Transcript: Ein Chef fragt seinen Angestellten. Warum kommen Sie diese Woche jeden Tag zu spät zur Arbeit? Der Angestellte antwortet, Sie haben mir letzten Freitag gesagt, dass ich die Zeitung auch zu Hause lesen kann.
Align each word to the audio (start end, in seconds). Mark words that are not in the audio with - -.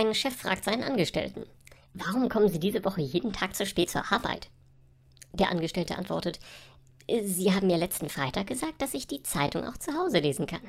Ein 0.00 0.14
Chef 0.14 0.34
fragt 0.34 0.64
seinen 0.64 0.82
Angestellten. 0.82 1.44
Warum 1.92 2.30
kommen 2.30 2.48
Sie 2.48 2.58
diese 2.58 2.86
Woche 2.86 3.02
jeden 3.02 3.34
Tag 3.34 3.54
zu 3.54 3.66
spät 3.66 3.90
zur 3.90 4.10
Arbeit? 4.10 4.48
Der 5.34 5.50
Angestellte 5.50 5.98
antwortet, 5.98 6.40
Sie 7.22 7.52
haben 7.52 7.66
mir 7.66 7.76
letzten 7.76 8.08
Freitag 8.08 8.46
gesagt, 8.46 8.80
dass 8.80 8.94
ich 8.94 9.06
die 9.06 9.22
Zeitung 9.22 9.68
auch 9.68 9.76
zu 9.76 9.92
Hause 9.92 10.20
lesen 10.20 10.46
kann. 10.46 10.62